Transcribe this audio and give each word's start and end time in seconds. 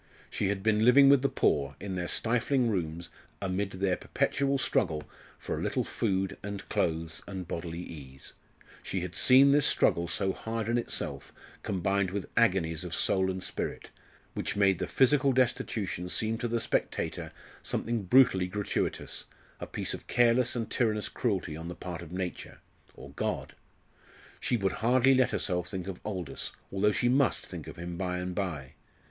She 0.31 0.47
had 0.47 0.63
been 0.63 0.83
living 0.83 1.09
with 1.09 1.21
the 1.21 1.29
poor, 1.29 1.75
in 1.79 1.93
their 1.93 2.07
stifling 2.07 2.71
rooms, 2.71 3.11
amid 3.39 3.73
their 3.73 3.95
perpetual 3.95 4.57
struggle 4.57 5.03
for 5.37 5.59
a 5.59 5.61
little 5.61 5.83
food 5.83 6.39
and 6.41 6.67
clothes 6.69 7.21
and 7.27 7.47
bodily 7.47 7.83
ease; 7.83 8.33
she 8.81 9.01
had 9.01 9.13
seen 9.13 9.51
this 9.51 9.67
struggle, 9.67 10.07
so 10.07 10.33
hard 10.33 10.67
in 10.69 10.79
itself, 10.79 11.31
combined 11.61 12.09
with 12.09 12.25
agonies 12.35 12.83
of 12.83 12.95
soul 12.95 13.29
and 13.29 13.43
spirit, 13.43 13.91
which 14.33 14.55
made 14.55 14.79
the 14.79 14.87
physical 14.87 15.33
destitution 15.33 16.09
seem 16.09 16.35
to 16.39 16.47
the 16.47 16.59
spectator 16.59 17.31
something 17.61 18.01
brutally 18.01 18.47
gratuitous, 18.47 19.25
a 19.59 19.67
piece 19.67 19.93
of 19.93 20.07
careless 20.07 20.55
and 20.55 20.71
tyrannous 20.71 21.09
cruelty 21.09 21.55
on 21.55 21.67
the 21.67 21.75
part 21.75 22.01
of 22.01 22.11
Nature 22.11 22.57
or 22.95 23.11
God? 23.11 23.53
She 24.39 24.57
would 24.57 24.73
hardly 24.81 25.13
let 25.13 25.29
herself 25.29 25.69
think 25.69 25.85
of 25.87 26.01
Aldous 26.03 26.53
though 26.71 26.91
she 26.91 27.07
must 27.07 27.45
think 27.45 27.67
of 27.67 27.75
him 27.77 27.97
by 27.97 28.17
and 28.17 28.33
by! 28.33 28.71